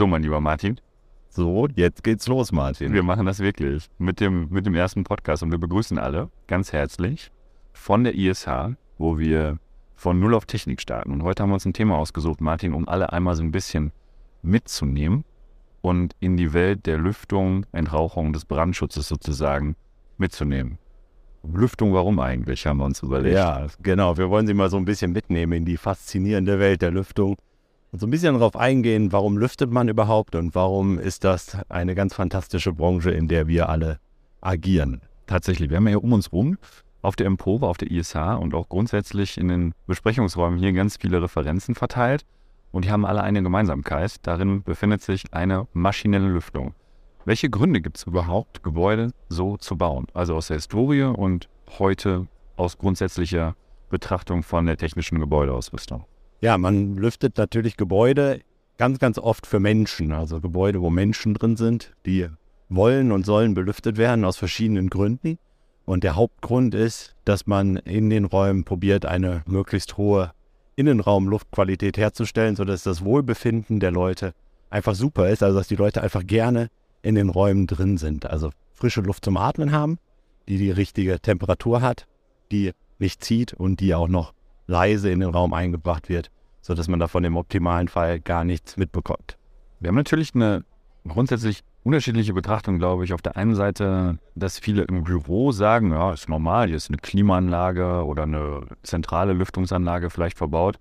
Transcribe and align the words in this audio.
So, 0.00 0.06
mein 0.06 0.22
lieber 0.22 0.40
Martin. 0.40 0.80
So, 1.28 1.68
jetzt 1.74 2.02
geht's 2.02 2.26
los, 2.26 2.52
Martin. 2.52 2.94
Wir 2.94 3.02
machen 3.02 3.26
das 3.26 3.40
wirklich 3.40 3.90
mit 3.98 4.18
dem, 4.18 4.48
mit 4.48 4.64
dem 4.64 4.74
ersten 4.74 5.04
Podcast 5.04 5.42
und 5.42 5.50
wir 5.50 5.58
begrüßen 5.58 5.98
alle 5.98 6.30
ganz 6.46 6.72
herzlich 6.72 7.30
von 7.74 8.04
der 8.04 8.14
ISH, 8.14 8.48
wo 8.96 9.18
wir 9.18 9.58
von 9.96 10.18
Null 10.18 10.32
auf 10.32 10.46
Technik 10.46 10.80
starten. 10.80 11.12
Und 11.12 11.22
heute 11.22 11.42
haben 11.42 11.50
wir 11.50 11.54
uns 11.56 11.66
ein 11.66 11.74
Thema 11.74 11.98
ausgesucht, 11.98 12.40
Martin, 12.40 12.72
um 12.72 12.88
alle 12.88 13.12
einmal 13.12 13.34
so 13.34 13.42
ein 13.42 13.52
bisschen 13.52 13.92
mitzunehmen 14.40 15.22
und 15.82 16.16
in 16.18 16.38
die 16.38 16.54
Welt 16.54 16.86
der 16.86 16.96
Lüftung, 16.96 17.66
Entrauchung, 17.72 18.32
des 18.32 18.46
Brandschutzes 18.46 19.06
sozusagen 19.06 19.76
mitzunehmen. 20.16 20.78
Lüftung, 21.42 21.92
warum 21.92 22.20
eigentlich, 22.20 22.66
haben 22.66 22.78
wir 22.78 22.86
uns 22.86 23.02
überlegt. 23.02 23.36
Ja, 23.36 23.66
genau. 23.82 24.16
Wir 24.16 24.30
wollen 24.30 24.46
Sie 24.46 24.54
mal 24.54 24.70
so 24.70 24.78
ein 24.78 24.86
bisschen 24.86 25.12
mitnehmen 25.12 25.52
in 25.52 25.64
die 25.66 25.76
faszinierende 25.76 26.58
Welt 26.58 26.80
der 26.80 26.90
Lüftung 26.90 27.36
so 27.92 28.06
ein 28.06 28.10
bisschen 28.10 28.34
darauf 28.34 28.56
eingehen, 28.56 29.10
warum 29.12 29.36
lüftet 29.36 29.70
man 29.70 29.88
überhaupt 29.88 30.36
und 30.36 30.54
warum 30.54 30.98
ist 30.98 31.24
das 31.24 31.56
eine 31.68 31.94
ganz 31.94 32.14
fantastische 32.14 32.72
Branche, 32.72 33.10
in 33.10 33.26
der 33.26 33.48
wir 33.48 33.68
alle 33.68 33.98
agieren. 34.40 35.00
Tatsächlich, 35.26 35.70
wir 35.70 35.76
haben 35.76 35.88
ja 35.88 35.96
um 35.96 36.12
uns 36.12 36.32
rum 36.32 36.56
auf 37.02 37.16
der 37.16 37.26
Empove, 37.26 37.66
auf 37.66 37.78
der 37.78 37.90
ISH 37.90 38.14
und 38.14 38.54
auch 38.54 38.68
grundsätzlich 38.68 39.38
in 39.38 39.48
den 39.48 39.74
Besprechungsräumen 39.86 40.58
hier 40.58 40.72
ganz 40.72 40.98
viele 40.98 41.20
Referenzen 41.22 41.74
verteilt 41.74 42.24
und 42.70 42.84
die 42.84 42.90
haben 42.90 43.04
alle 43.04 43.22
eine 43.22 43.42
Gemeinsamkeit. 43.42 44.16
Darin 44.22 44.62
befindet 44.62 45.02
sich 45.02 45.24
eine 45.32 45.66
maschinelle 45.72 46.28
Lüftung. 46.28 46.74
Welche 47.24 47.50
Gründe 47.50 47.80
gibt 47.80 47.98
es 47.98 48.04
überhaupt, 48.04 48.62
Gebäude 48.62 49.10
so 49.28 49.56
zu 49.56 49.76
bauen? 49.76 50.06
Also 50.14 50.36
aus 50.36 50.46
der 50.46 50.56
Historie 50.56 51.02
und 51.02 51.48
heute 51.78 52.26
aus 52.56 52.78
grundsätzlicher 52.78 53.56
Betrachtung 53.88 54.42
von 54.42 54.66
der 54.66 54.76
technischen 54.76 55.18
Gebäudeausrüstung. 55.18 56.04
Ja, 56.40 56.56
man 56.56 56.96
lüftet 56.96 57.36
natürlich 57.36 57.76
Gebäude 57.76 58.40
ganz, 58.78 58.98
ganz 58.98 59.18
oft 59.18 59.46
für 59.46 59.60
Menschen. 59.60 60.12
Also 60.12 60.40
Gebäude, 60.40 60.80
wo 60.80 60.88
Menschen 60.88 61.34
drin 61.34 61.56
sind, 61.56 61.92
die 62.06 62.28
wollen 62.70 63.12
und 63.12 63.26
sollen 63.26 63.52
belüftet 63.52 63.98
werden 63.98 64.24
aus 64.24 64.38
verschiedenen 64.38 64.88
Gründen. 64.88 65.38
Und 65.84 66.02
der 66.02 66.16
Hauptgrund 66.16 66.74
ist, 66.74 67.14
dass 67.26 67.46
man 67.46 67.76
in 67.76 68.08
den 68.08 68.24
Räumen 68.24 68.64
probiert, 68.64 69.04
eine 69.04 69.42
möglichst 69.46 69.98
hohe 69.98 70.32
Innenraumluftqualität 70.76 71.98
herzustellen, 71.98 72.56
sodass 72.56 72.84
das 72.84 73.04
Wohlbefinden 73.04 73.80
der 73.80 73.90
Leute 73.90 74.32
einfach 74.70 74.94
super 74.94 75.28
ist. 75.28 75.42
Also 75.42 75.58
dass 75.58 75.68
die 75.68 75.76
Leute 75.76 76.00
einfach 76.02 76.26
gerne 76.26 76.70
in 77.02 77.16
den 77.16 77.28
Räumen 77.28 77.66
drin 77.66 77.98
sind. 77.98 78.24
Also 78.24 78.50
frische 78.72 79.02
Luft 79.02 79.26
zum 79.26 79.36
Atmen 79.36 79.72
haben, 79.72 79.98
die 80.48 80.56
die 80.56 80.70
richtige 80.70 81.20
Temperatur 81.20 81.82
hat, 81.82 82.06
die 82.50 82.72
nicht 82.98 83.22
zieht 83.22 83.52
und 83.52 83.80
die 83.80 83.94
auch 83.94 84.08
noch 84.08 84.32
leise 84.70 85.10
in 85.10 85.20
den 85.20 85.30
Raum 85.30 85.52
eingebracht 85.52 86.08
wird, 86.08 86.30
sodass 86.62 86.88
man 86.88 87.00
davon 87.00 87.24
im 87.24 87.36
optimalen 87.36 87.88
Fall 87.88 88.20
gar 88.20 88.44
nichts 88.44 88.76
mitbekommt. 88.76 89.36
Wir 89.80 89.88
haben 89.88 89.96
natürlich 89.96 90.34
eine 90.34 90.64
grundsätzlich 91.06 91.62
unterschiedliche 91.82 92.32
Betrachtung, 92.32 92.78
glaube 92.78 93.04
ich. 93.04 93.12
Auf 93.12 93.22
der 93.22 93.36
einen 93.36 93.54
Seite, 93.54 94.18
dass 94.34 94.58
viele 94.58 94.82
im 94.82 95.02
Büro 95.02 95.50
sagen, 95.50 95.90
ja, 95.90 96.12
ist 96.12 96.28
normal, 96.28 96.68
hier 96.68 96.76
ist 96.76 96.88
eine 96.88 96.98
Klimaanlage 96.98 98.04
oder 98.04 98.22
eine 98.22 98.66
zentrale 98.82 99.32
Lüftungsanlage 99.32 100.08
vielleicht 100.08 100.38
verbaut. 100.38 100.78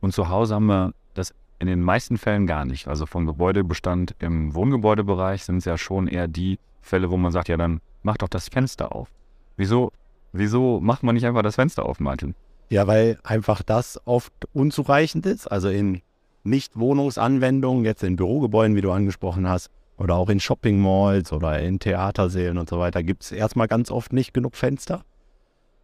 Und 0.00 0.12
zu 0.12 0.28
Hause 0.28 0.56
haben 0.56 0.66
wir 0.66 0.92
das 1.14 1.32
in 1.58 1.68
den 1.68 1.80
meisten 1.80 2.18
Fällen 2.18 2.46
gar 2.46 2.64
nicht. 2.64 2.88
Also 2.88 3.06
vom 3.06 3.24
Gebäudebestand 3.26 4.14
im 4.18 4.54
Wohngebäudebereich 4.54 5.44
sind 5.44 5.58
es 5.58 5.64
ja 5.64 5.78
schon 5.78 6.08
eher 6.08 6.28
die 6.28 6.58
Fälle, 6.82 7.10
wo 7.10 7.16
man 7.16 7.32
sagt, 7.32 7.48
ja, 7.48 7.56
dann 7.56 7.80
mach 8.02 8.16
doch 8.16 8.28
das 8.28 8.48
Fenster 8.48 8.94
auf. 8.94 9.08
Wieso, 9.56 9.92
wieso 10.32 10.80
macht 10.80 11.04
man 11.04 11.14
nicht 11.14 11.24
einfach 11.24 11.42
das 11.42 11.54
Fenster 11.54 11.86
auf, 11.86 12.00
Martin? 12.00 12.34
Ja, 12.72 12.86
weil 12.86 13.18
einfach 13.22 13.62
das 13.62 14.00
oft 14.06 14.32
unzureichend 14.54 15.26
ist. 15.26 15.46
Also 15.46 15.68
in 15.68 16.00
Nicht-Wohnungsanwendungen, 16.42 17.84
jetzt 17.84 18.02
in 18.02 18.16
Bürogebäuden, 18.16 18.74
wie 18.74 18.80
du 18.80 18.90
angesprochen 18.90 19.46
hast, 19.46 19.68
oder 19.98 20.14
auch 20.14 20.30
in 20.30 20.40
Shopping-Malls 20.40 21.34
oder 21.34 21.60
in 21.60 21.80
Theatersälen 21.80 22.56
und 22.56 22.70
so 22.70 22.78
weiter, 22.78 23.02
gibt 23.02 23.24
es 23.24 23.32
erstmal 23.32 23.68
ganz 23.68 23.90
oft 23.90 24.14
nicht 24.14 24.32
genug 24.32 24.56
Fenster. 24.56 25.04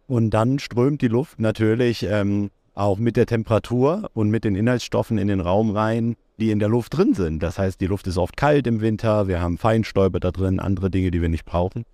Und 0.07 0.31
dann 0.31 0.57
strömt 0.57 1.03
die 1.03 1.09
Luft 1.09 1.39
natürlich 1.39 2.07
ähm, 2.09 2.49
auch 2.73 2.97
mit 2.97 3.17
der 3.17 3.27
Temperatur 3.27 4.09
und 4.15 4.31
mit 4.31 4.43
den 4.43 4.55
Inhaltsstoffen 4.55 5.19
in 5.19 5.27
den 5.27 5.41
Raum 5.41 5.69
rein, 5.69 6.15
die 6.39 6.49
in 6.49 6.57
der 6.57 6.69
Luft 6.69 6.97
drin 6.97 7.13
sind. 7.13 7.43
Das 7.43 7.59
heißt, 7.59 7.79
die 7.79 7.85
Luft 7.85 8.07
ist 8.07 8.17
oft 8.17 8.35
kalt 8.35 8.65
im 8.65 8.81
Winter, 8.81 9.27
wir 9.27 9.39
haben 9.39 9.59
Feinstäube 9.59 10.19
da 10.19 10.31
drin, 10.31 10.59
andere 10.59 10.89
Dinge, 10.89 11.11
die 11.11 11.21
wir 11.21 11.29
nicht 11.29 11.45
brauchen. 11.45 11.85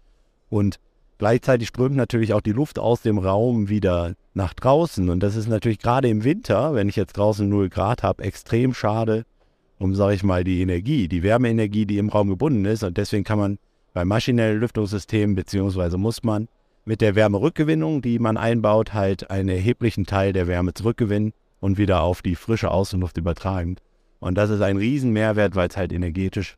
Und 0.49 0.79
gleichzeitig 1.17 1.69
strömt 1.69 1.95
natürlich 1.95 2.33
auch 2.33 2.41
die 2.41 2.51
Luft 2.51 2.79
aus 2.79 3.01
dem 3.01 3.17
Raum 3.17 3.69
wieder 3.69 4.13
nach 4.33 4.53
draußen. 4.53 5.09
Und 5.09 5.21
das 5.21 5.35
ist 5.35 5.47
natürlich 5.47 5.79
gerade 5.79 6.07
im 6.09 6.23
Winter, 6.23 6.73
wenn 6.73 6.89
ich 6.89 6.95
jetzt 6.95 7.17
draußen 7.17 7.47
0 7.47 7.69
Grad 7.69 8.03
habe, 8.03 8.23
extrem 8.23 8.73
schade 8.73 9.25
um, 9.77 9.95
sage 9.95 10.15
ich 10.15 10.23
mal, 10.23 10.43
die 10.43 10.61
Energie, 10.61 11.07
die 11.07 11.23
Wärmeenergie, 11.23 11.85
die 11.85 11.97
im 11.97 12.09
Raum 12.09 12.29
gebunden 12.29 12.65
ist. 12.65 12.83
Und 12.83 12.97
deswegen 12.97 13.23
kann 13.23 13.39
man 13.39 13.59
bei 13.93 14.05
maschinellen 14.05 14.59
Lüftungssystemen, 14.59 15.35
beziehungsweise 15.35 15.97
muss 15.97 16.23
man 16.23 16.47
mit 16.85 17.01
der 17.01 17.15
Wärmerückgewinnung, 17.15 18.01
die 18.01 18.19
man 18.19 18.37
einbaut, 18.37 18.93
halt 18.93 19.29
einen 19.29 19.49
erheblichen 19.49 20.05
Teil 20.05 20.33
der 20.33 20.47
Wärme 20.47 20.73
zurückgewinnen 20.73 21.33
und 21.59 21.77
wieder 21.77 22.01
auf 22.01 22.21
die 22.21 22.35
frische 22.35 22.71
Außenluft 22.71 23.17
übertragen. 23.17 23.77
Und 24.19 24.35
das 24.35 24.49
ist 24.49 24.61
ein 24.61 24.77
Riesenmehrwert, 24.77 25.55
weil 25.55 25.67
es 25.67 25.77
halt 25.77 25.91
energetisch 25.91 26.57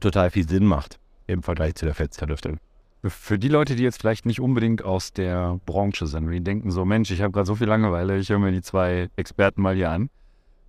total 0.00 0.30
viel 0.30 0.48
Sinn 0.48 0.64
macht 0.64 0.98
im 1.26 1.42
Vergleich 1.42 1.74
zu 1.74 1.84
der 1.84 1.94
Fensterlüftung. 1.94 2.58
Für 3.04 3.38
die 3.38 3.48
Leute, 3.48 3.76
die 3.76 3.84
jetzt 3.84 4.00
vielleicht 4.00 4.26
nicht 4.26 4.40
unbedingt 4.40 4.84
aus 4.84 5.12
der 5.12 5.60
Branche 5.66 6.06
sind, 6.06 6.28
die 6.30 6.40
denken 6.40 6.70
so, 6.72 6.84
Mensch, 6.84 7.10
ich 7.12 7.22
habe 7.22 7.32
gerade 7.32 7.46
so 7.46 7.54
viel 7.54 7.68
Langeweile, 7.68 8.18
ich 8.18 8.28
höre 8.28 8.40
mir 8.40 8.50
die 8.50 8.62
zwei 8.62 9.08
Experten 9.14 9.62
mal 9.62 9.76
hier 9.76 9.90
an. 9.90 10.10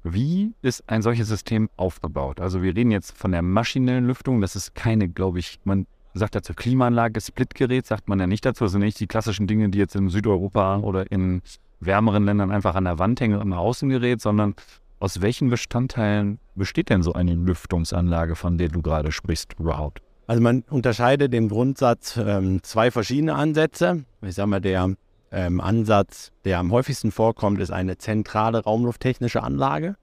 Wie 0.03 0.53
ist 0.61 0.87
ein 0.87 1.01
solches 1.01 1.27
System 1.27 1.69
aufgebaut? 1.75 2.39
Also 2.39 2.61
wir 2.61 2.75
reden 2.75 2.91
jetzt 2.91 3.17
von 3.17 3.31
der 3.31 3.41
maschinellen 3.41 4.05
Lüftung, 4.05 4.41
das 4.41 4.55
ist 4.55 4.75
keine, 4.75 5.09
glaube 5.09 5.39
ich, 5.39 5.59
man 5.63 5.87
sagt 6.13 6.35
dazu 6.35 6.53
Klimaanlage, 6.53 7.19
Splitgerät, 7.19 7.85
sagt 7.85 8.07
man 8.07 8.19
ja 8.19 8.27
nicht 8.27 8.45
dazu. 8.45 8.65
Das 8.65 8.71
sind 8.73 8.81
nicht 8.81 8.99
die 8.99 9.07
klassischen 9.07 9.47
Dinge, 9.47 9.69
die 9.69 9.79
jetzt 9.79 9.95
in 9.95 10.09
Südeuropa 10.09 10.77
oder 10.77 11.11
in 11.11 11.41
wärmeren 11.79 12.25
Ländern 12.25 12.51
einfach 12.51 12.75
an 12.75 12.85
der 12.85 12.99
Wand 12.99 13.21
hängen, 13.21 13.41
im 13.41 13.53
Außengerät, 13.53 14.21
sondern 14.21 14.55
aus 14.99 15.21
welchen 15.21 15.49
Bestandteilen 15.49 16.39
besteht 16.55 16.89
denn 16.89 17.03
so 17.03 17.13
eine 17.13 17.33
Lüftungsanlage, 17.33 18.35
von 18.35 18.57
der 18.57 18.69
du 18.69 18.81
gerade 18.81 19.11
sprichst, 19.11 19.55
überhaupt? 19.57 20.01
Also 20.29 20.43
man 20.43 20.63
unterscheidet 20.69 21.33
im 21.33 21.49
Grundsatz 21.49 22.15
ähm, 22.15 22.61
zwei 22.61 22.91
verschiedene 22.91 23.33
Ansätze. 23.33 24.05
Ich 24.21 24.35
sage 24.35 24.47
mal, 24.47 24.61
der 24.61 24.93
ähm, 25.31 25.59
Ansatz, 25.59 26.31
der 26.45 26.59
am 26.59 26.71
häufigsten 26.71 27.11
vorkommt, 27.11 27.59
ist 27.59 27.71
eine 27.71 27.97
zentrale 27.97 28.63
raumlufttechnische 28.63 29.41
Anlage. 29.41 29.95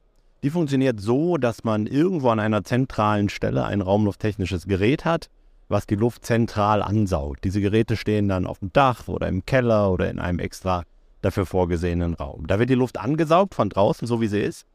Die 0.42 0.50
funktioniert 0.50 1.00
so, 1.00 1.36
dass 1.36 1.62
man 1.62 1.86
irgendwo 1.86 2.30
an 2.30 2.40
einer 2.40 2.64
zentralen 2.64 3.28
Stelle 3.28 3.66
ein 3.66 3.80
raumlufttechnisches 3.80 4.66
Gerät 4.66 5.04
hat, 5.04 5.28
was 5.68 5.86
die 5.86 5.94
Luft 5.94 6.26
zentral 6.26 6.82
ansaugt. 6.82 7.44
Diese 7.44 7.60
Geräte 7.60 7.96
stehen 7.96 8.26
dann 8.26 8.48
auf 8.48 8.58
dem 8.58 8.72
Dach 8.72 9.06
oder 9.06 9.28
im 9.28 9.46
Keller 9.46 9.92
oder 9.92 10.10
in 10.10 10.18
einem 10.18 10.40
extra 10.40 10.82
dafür 11.22 11.46
vorgesehenen 11.46 12.14
Raum. 12.14 12.48
Da 12.48 12.58
wird 12.58 12.70
die 12.70 12.74
Luft 12.74 12.98
angesaugt 12.98 13.54
von 13.54 13.68
draußen, 13.68 14.08
so 14.08 14.20
wie 14.20 14.26
sie 14.26 14.40
ist, 14.40 14.66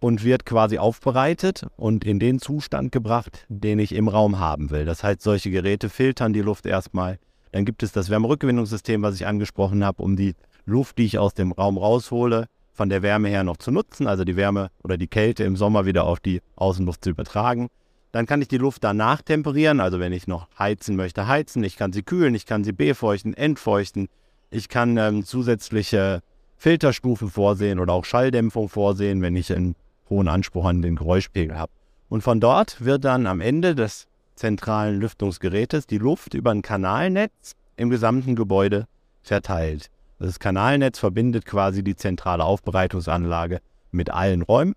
und 0.00 0.24
wird 0.24 0.46
quasi 0.46 0.78
aufbereitet 0.78 1.66
und 1.76 2.04
in 2.04 2.18
den 2.18 2.38
Zustand 2.38 2.92
gebracht, 2.92 3.46
den 3.48 3.78
ich 3.78 3.94
im 3.94 4.08
Raum 4.08 4.38
haben 4.38 4.70
will. 4.70 4.84
Das 4.84 5.02
heißt, 5.02 5.22
solche 5.22 5.50
Geräte 5.50 5.88
filtern 5.88 6.32
die 6.32 6.42
Luft 6.42 6.66
erstmal. 6.66 7.18
Dann 7.52 7.64
gibt 7.64 7.82
es 7.82 7.92
das 7.92 8.10
Wärmerückgewinnungssystem, 8.10 9.02
was 9.02 9.16
ich 9.16 9.26
angesprochen 9.26 9.84
habe, 9.84 10.02
um 10.02 10.16
die 10.16 10.34
Luft, 10.66 10.98
die 10.98 11.06
ich 11.06 11.18
aus 11.18 11.34
dem 11.34 11.52
Raum 11.52 11.78
raushole, 11.78 12.46
von 12.72 12.88
der 12.88 13.02
Wärme 13.02 13.28
her 13.28 13.42
noch 13.42 13.56
zu 13.56 13.72
nutzen, 13.72 14.06
also 14.06 14.24
die 14.24 14.36
Wärme 14.36 14.70
oder 14.84 14.96
die 14.96 15.08
Kälte 15.08 15.42
im 15.42 15.56
Sommer 15.56 15.84
wieder 15.84 16.04
auf 16.04 16.20
die 16.20 16.40
Außenluft 16.54 17.02
zu 17.02 17.10
übertragen. 17.10 17.68
Dann 18.12 18.24
kann 18.24 18.40
ich 18.40 18.48
die 18.48 18.58
Luft 18.58 18.84
danach 18.84 19.20
temperieren, 19.20 19.80
also 19.80 19.98
wenn 19.98 20.12
ich 20.12 20.28
noch 20.28 20.46
heizen 20.58 20.94
möchte, 20.94 21.26
heizen. 21.26 21.64
Ich 21.64 21.76
kann 21.76 21.92
sie 21.92 22.02
kühlen, 22.02 22.34
ich 22.34 22.46
kann 22.46 22.62
sie 22.62 22.72
befeuchten, 22.72 23.34
entfeuchten. 23.34 24.08
Ich 24.50 24.68
kann 24.68 24.96
ähm, 24.96 25.24
zusätzliche 25.24 26.22
Filterstufen 26.56 27.30
vorsehen 27.30 27.80
oder 27.80 27.92
auch 27.92 28.04
Schalldämpfung 28.04 28.68
vorsehen, 28.68 29.22
wenn 29.22 29.36
ich 29.36 29.52
einen 29.54 29.74
hohen 30.10 30.28
Anspruch 30.28 30.64
an 30.64 30.82
den 30.82 30.96
Geräuschpegel 30.96 31.58
habe. 31.58 31.72
Und 32.08 32.22
von 32.22 32.40
dort 32.40 32.84
wird 32.84 33.04
dann 33.04 33.26
am 33.26 33.40
Ende 33.40 33.74
des 33.74 34.06
zentralen 34.34 35.00
Lüftungsgerätes 35.00 35.86
die 35.86 35.98
Luft 35.98 36.34
über 36.34 36.50
ein 36.50 36.62
Kanalnetz 36.62 37.54
im 37.76 37.90
gesamten 37.90 38.36
Gebäude 38.36 38.86
verteilt. 39.22 39.90
Das 40.18 40.38
Kanalnetz 40.38 40.98
verbindet 40.98 41.44
quasi 41.44 41.82
die 41.84 41.96
zentrale 41.96 42.44
Aufbereitungsanlage 42.44 43.60
mit 43.90 44.10
allen 44.10 44.42
Räumen 44.42 44.74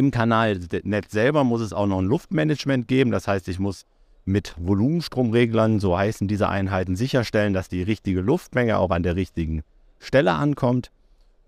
im 0.00 0.10
Kanalnetz 0.10 1.12
selber 1.12 1.44
muss 1.44 1.60
es 1.60 1.72
auch 1.72 1.86
noch 1.86 1.98
ein 1.98 2.06
Luftmanagement 2.06 2.88
geben. 2.88 3.10
Das 3.10 3.28
heißt, 3.28 3.48
ich 3.48 3.58
muss 3.58 3.84
mit 4.24 4.54
Volumenstromreglern, 4.58 5.80
so 5.80 5.98
heißen 5.98 6.28
diese 6.28 6.48
Einheiten, 6.48 6.96
sicherstellen, 6.96 7.52
dass 7.52 7.68
die 7.68 7.82
richtige 7.82 8.20
Luftmenge 8.20 8.78
auch 8.78 8.90
an 8.90 9.02
der 9.02 9.16
richtigen 9.16 9.62
Stelle 9.98 10.32
ankommt. 10.32 10.90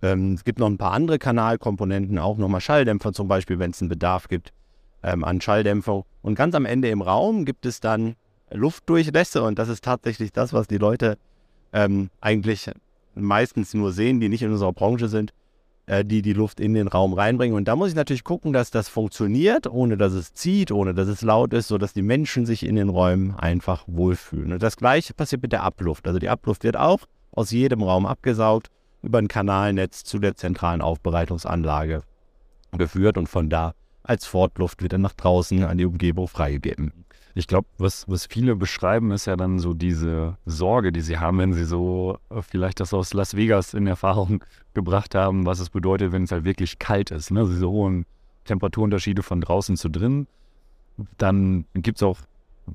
Ähm, 0.03 0.35
es 0.35 0.45
gibt 0.45 0.59
noch 0.59 0.67
ein 0.67 0.79
paar 0.79 0.93
andere 0.93 1.19
Kanalkomponenten, 1.19 2.19
auch 2.19 2.37
nochmal 2.37 2.61
Schalldämpfer 2.61 3.13
zum 3.13 3.29
Beispiel, 3.29 3.59
wenn 3.59 3.71
es 3.71 3.81
einen 3.81 3.89
Bedarf 3.89 4.29
gibt 4.29 4.53
ähm, 5.03 5.25
an 5.25 5.41
Schalldämpfer. 5.41 6.05
Und 6.23 6.35
ganz 6.35 6.55
am 6.55 6.65
Ende 6.67 6.91
im 6.91 7.03
Raum 7.03 7.45
gibt 7.45 7.67
es 7.67 7.81
dann 7.81 8.17
Luftdurchlässe 8.51 9.43
und 9.43 9.59
das 9.59 9.69
ist 9.69 9.85
tatsächlich 9.85 10.33
das, 10.33 10.53
was 10.53 10.67
die 10.67 10.79
Leute 10.79 11.17
ähm, 11.73 12.11
eigentlich 12.21 12.71
meistens 13.15 13.75
nur 13.75 13.93
sehen, 13.93 14.21
die 14.21 14.29
nicht 14.29 14.43
in 14.43 14.51
unserer 14.51 14.73
Branche 14.73 15.09
sind. 15.09 15.33
äh, 15.87 16.05
die 16.05 16.23
die 16.23 16.33
Luft 16.33 16.61
in 16.61 16.75
den 16.75 16.89
Raum 16.89 17.13
reinbringen. 17.13 17.57
Und 17.57 17.67
da 17.67 17.77
muss 17.77 17.91
ich 17.91 17.95
natürlich 17.95 18.25
gucken, 18.25 18.53
dass 18.53 18.71
das 18.71 18.89
funktioniert, 18.89 19.67
ohne 19.67 19.97
dass 19.97 20.13
es 20.13 20.33
zieht, 20.35 20.71
ohne 20.73 20.95
dass 20.95 21.09
es 21.09 21.23
laut 21.23 21.53
ist, 21.53 21.69
sodass 21.69 21.93
die 21.93 22.03
Menschen 22.03 22.47
sich 22.47 22.65
in 22.65 22.77
den 22.77 22.89
Räumen 22.89 23.35
einfach 23.35 23.85
wohlfühlen. 23.87 24.53
Und 24.53 24.63
das 24.63 24.77
gleiche 24.77 25.15
passiert 25.15 25.43
mit 25.43 25.53
der 25.53 25.63
Abluft. 25.63 26.07
Also 26.07 26.19
die 26.19 26.29
Abluft 26.29 26.65
wird 26.65 26.77
auch 26.77 27.01
aus 27.33 27.51
jedem 27.51 27.83
Raum 27.83 28.07
abgesaugt, 28.07 28.71
über 29.03 29.19
ein 29.19 29.29
Kanalnetz 29.29 30.05
zu 30.05 30.19
der 30.19 30.37
zentralen 30.37 30.81
Aufbereitungsanlage 30.81 32.03
geführt 32.73 33.19
und 33.19 33.29
von 33.29 33.51
da 33.51 33.75
als 34.03 34.27
Fortluft 34.27 34.83
wieder 34.83 34.99
nach 34.99 35.13
draußen 35.13 35.65
an 35.65 35.79
die 35.79 35.85
Umgebung 35.85 36.29
freigegeben. 36.29 36.93
Ich 37.35 37.47
glaube, 37.47 37.67
was, 37.79 38.07
was 38.09 38.27
viele 38.27 38.57
beschreiben, 38.57 39.11
ist 39.11 39.27
ja 39.27 39.37
dann 39.37 39.59
so 39.59 39.73
diese 39.73 40.37
Sorge, 40.45 40.93
die 40.93 41.01
sie 41.01 41.19
haben, 41.19 41.39
wenn 41.39 41.55
sie 41.55 41.65
so 41.65 42.19
äh, 42.29 42.43
vielleicht 42.43 42.79
das 42.81 42.93
aus 42.93 43.15
Las 43.15 43.37
Vegas 43.37 43.73
in 43.73 43.87
Erfahrung 43.87 44.45
gebracht 44.75 45.15
haben, 45.15 45.47
was 45.47 45.59
es 45.59 45.71
bedeutet, 45.71 46.13
wenn 46.13 46.25
es 46.25 46.33
halt 46.33 46.45
wirklich 46.45 46.79
kalt 46.79 47.11
ist. 47.11 47.31
Ne? 47.31 47.47
Diese 47.49 47.69
hohen 47.69 48.05
Temperaturunterschiede 48.45 49.23
von 49.23 49.41
draußen 49.41 49.77
zu 49.77 49.89
drin. 49.89 50.27
Dann 51.17 51.65
gibt 51.73 51.99
es 51.99 52.03
auch 52.03 52.19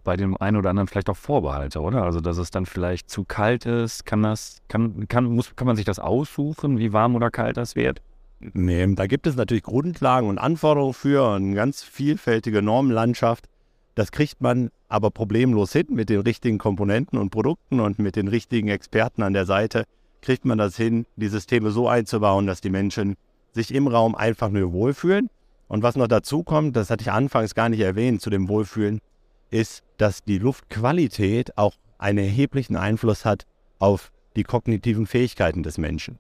bei 0.04 0.18
dem 0.18 0.36
einen 0.38 0.58
oder 0.58 0.70
anderen 0.70 0.88
vielleicht 0.88 1.10
auch 1.10 1.18
Vorbehalte, 1.18 1.82
oder? 1.82 2.04
Also, 2.04 2.20
dass 2.20 2.38
es 2.38 2.52
dann 2.52 2.66
vielleicht 2.66 3.10
zu 3.10 3.24
kalt 3.24 3.66
ist. 3.66 4.06
Kann 4.06 4.24
das, 4.24 4.62
kann, 4.68 5.08
kann, 5.08 5.26
muss, 5.26 5.56
kann 5.56 5.68
man 5.68 5.76
sich 5.76 5.86
das 5.86 6.00
aussuchen, 6.00 6.78
wie 6.78 6.94
warm 6.94 7.16
oder 7.16 7.32
kalt 7.32 7.58
das 7.58 7.76
wird? 7.76 8.02
Nee, 8.40 8.94
da 8.94 9.08
gibt 9.08 9.26
es 9.26 9.36
natürlich 9.36 9.64
Grundlagen 9.64 10.28
und 10.28 10.38
Anforderungen 10.38 10.94
für 10.94 11.36
eine 11.36 11.56
ganz 11.56 11.82
vielfältige 11.84 12.62
Normenlandschaft. 12.62 13.46
Das 13.96 14.12
kriegt 14.12 14.42
man 14.42 14.70
aber 14.90 15.10
problemlos 15.10 15.74
hin 15.74 15.88
mit 15.90 16.10
den 16.10 16.22
richtigen 16.22 16.60
Komponenten 16.60 17.18
und 17.18 17.32
Produkten 17.32 17.80
und 17.80 17.98
mit 17.98 18.16
den 18.16 18.28
richtigen 18.28 18.68
Experten 18.68 19.24
an 19.24 19.34
der 19.34 19.46
Seite. 19.46 19.86
Kriegt 20.22 20.46
man 20.46 20.60
das 20.60 20.78
hin, 20.78 21.08
die 21.16 21.30
Systeme 21.30 21.72
so 21.72 21.88
einzubauen, 21.88 22.46
dass 22.46 22.62
die 22.62 22.70
Menschen 22.70 23.16
sich 23.54 23.74
im 23.74 23.88
Raum 23.88 24.14
einfach 24.14 24.50
nur 24.50 24.72
wohlfühlen. 24.72 25.30
Und 25.68 25.82
was 25.82 25.96
noch 25.96 26.08
dazu 26.08 26.44
kommt, 26.44 26.76
das 26.76 26.90
hatte 26.90 27.02
ich 27.02 27.12
anfangs 27.12 27.56
gar 27.56 27.70
nicht 27.70 27.82
erwähnt 27.82 28.22
zu 28.22 28.30
dem 28.30 28.48
Wohlfühlen, 28.48 29.00
ist, 29.50 29.84
dass 29.98 30.24
die 30.24 30.38
Luftqualität 30.38 31.58
auch 31.58 31.74
einen 31.98 32.20
erheblichen 32.20 32.76
Einfluss 32.76 33.26
hat 33.26 33.46
auf 33.80 34.12
die 34.36 34.44
kognitiven 34.44 35.08
Fähigkeiten 35.08 35.64
des 35.64 35.78
Menschen. 35.78 36.20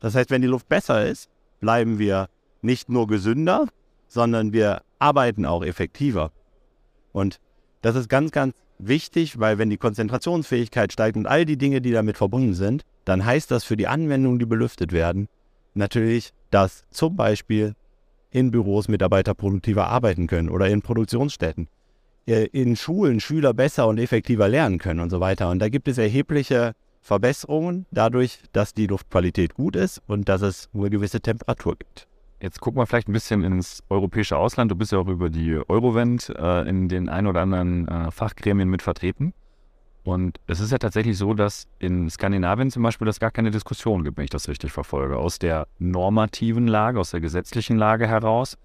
Das 0.00 0.14
heißt, 0.14 0.30
wenn 0.30 0.42
die 0.42 0.48
Luft 0.48 0.68
besser 0.68 1.06
ist, 1.06 1.28
bleiben 1.60 1.98
wir 1.98 2.28
nicht 2.62 2.88
nur 2.88 3.06
gesünder, 3.06 3.66
sondern 4.08 4.52
wir 4.52 4.82
arbeiten 4.98 5.46
auch 5.46 5.64
effektiver. 5.64 6.30
Und 7.12 7.40
das 7.82 7.96
ist 7.96 8.08
ganz, 8.08 8.30
ganz 8.30 8.54
wichtig, 8.78 9.40
weil 9.40 9.58
wenn 9.58 9.70
die 9.70 9.78
Konzentrationsfähigkeit 9.78 10.92
steigt 10.92 11.16
und 11.16 11.26
all 11.26 11.44
die 11.44 11.56
Dinge, 11.56 11.80
die 11.80 11.92
damit 11.92 12.16
verbunden 12.16 12.54
sind, 12.54 12.82
dann 13.04 13.24
heißt 13.24 13.50
das 13.50 13.64
für 13.64 13.76
die 13.76 13.86
Anwendungen, 13.86 14.38
die 14.38 14.46
belüftet 14.46 14.92
werden, 14.92 15.28
natürlich, 15.74 16.32
dass 16.50 16.84
zum 16.90 17.16
Beispiel 17.16 17.74
in 18.30 18.50
Büros 18.50 18.88
Mitarbeiter 18.88 19.34
produktiver 19.34 19.88
arbeiten 19.88 20.26
können 20.26 20.48
oder 20.48 20.68
in 20.68 20.82
Produktionsstätten, 20.82 21.68
in 22.26 22.76
Schulen 22.76 23.20
Schüler 23.20 23.54
besser 23.54 23.86
und 23.86 23.98
effektiver 23.98 24.48
lernen 24.48 24.78
können 24.78 25.00
und 25.00 25.10
so 25.10 25.20
weiter. 25.20 25.48
Und 25.50 25.60
da 25.60 25.68
gibt 25.68 25.88
es 25.88 25.98
erhebliche 25.98 26.72
Verbesserungen 27.00 27.86
dadurch, 27.92 28.40
dass 28.52 28.74
die 28.74 28.88
Luftqualität 28.88 29.54
gut 29.54 29.76
ist 29.76 30.02
und 30.08 30.28
dass 30.28 30.42
es 30.42 30.68
eine 30.74 30.90
gewisse 30.90 31.20
Temperatur 31.20 31.76
gibt. 31.76 32.08
Jetzt 32.40 32.60
gucken 32.60 32.80
wir 32.80 32.86
vielleicht 32.86 33.08
ein 33.08 33.12
bisschen 33.12 33.44
ins 33.44 33.82
europäische 33.88 34.36
Ausland. 34.36 34.70
Du 34.70 34.74
bist 34.74 34.92
ja 34.92 34.98
auch 34.98 35.06
über 35.06 35.30
die 35.30 35.58
Eurovent 35.68 36.28
äh, 36.36 36.68
in 36.68 36.88
den 36.88 37.08
ein 37.08 37.26
oder 37.26 37.42
anderen 37.42 37.88
äh, 37.88 38.10
Fachgremien 38.10 38.68
mit 38.68 38.82
vertreten. 38.82 39.32
Und 40.02 40.38
es 40.46 40.60
ist 40.60 40.70
ja 40.70 40.78
tatsächlich 40.78 41.16
so, 41.16 41.34
dass 41.34 41.66
in 41.78 42.08
Skandinavien 42.10 42.70
zum 42.70 42.82
Beispiel 42.82 43.06
das 43.06 43.18
gar 43.18 43.30
keine 43.30 43.50
Diskussion 43.50 44.04
gibt, 44.04 44.18
wenn 44.18 44.24
ich 44.24 44.30
das 44.30 44.48
richtig 44.48 44.70
verfolge. 44.70 45.16
Aus 45.16 45.38
der 45.38 45.66
normativen 45.78 46.68
Lage, 46.68 47.00
aus 47.00 47.10
der 47.10 47.20
gesetzlichen 47.20 47.76
Lage 47.76 48.06
heraus. 48.06 48.56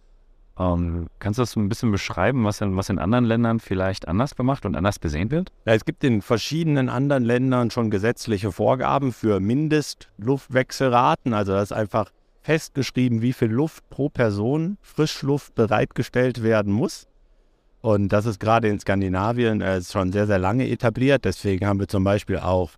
Ähm, 0.62 1.08
kannst 1.18 1.40
du 1.40 1.42
das 1.42 1.56
ein 1.56 1.70
bisschen 1.70 1.92
beschreiben, 1.92 2.44
was 2.44 2.62
in, 2.62 2.78
was 2.78 2.90
in 2.90 3.00
anderen 3.00 3.26
Ländern 3.26 3.60
vielleicht 3.60 4.08
anders 4.08 4.36
gemacht 4.36 4.66
und 4.66 4.76
anders 4.76 5.00
gesehen 5.00 5.32
wird? 5.32 5.52
Ja, 5.66 5.74
es 5.74 5.86
gibt 5.86 6.04
in 6.04 6.22
verschiedenen 6.22 6.88
anderen 6.90 7.24
Ländern 7.24 7.72
schon 7.72 7.90
gesetzliche 7.90 8.52
Vorgaben 8.52 9.12
für 9.12 9.40
Mindestluftwechselraten. 9.40 11.34
Also 11.34 11.54
das 11.54 11.72
ist 11.72 11.72
einfach 11.72 12.12
festgeschrieben, 12.42 13.22
wie 13.24 13.34
viel 13.34 13.50
Luft 13.50 13.90
pro 13.90 14.10
Person, 14.10 14.78
Frischluft 14.82 15.56
bereitgestellt 15.56 16.44
werden 16.44 16.72
muss. 16.74 17.08
Und 17.82 18.10
das 18.10 18.28
ist 18.28 18.40
gerade 18.40 18.68
in 18.68 18.80
Skandinavien 18.80 19.62
äh, 19.62 19.82
schon 19.82 20.12
sehr, 20.12 20.28
sehr 20.28 20.38
lange 20.38 20.70
etabliert. 20.70 21.26
Deswegen 21.26 21.66
haben 21.66 21.80
wir 21.80 21.88
zum 21.88 22.04
Beispiel 22.04 22.38
auch 22.38 22.72